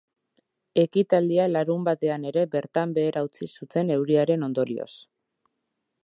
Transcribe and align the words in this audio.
Ekitaldia 0.83 1.43
larunbatean 1.49 2.25
ere 2.29 2.45
bertan 2.55 2.95
behera 2.95 3.23
utzi 3.27 3.49
zuten 3.61 3.91
euriaren 3.97 4.47
ondorioz. 4.51 4.91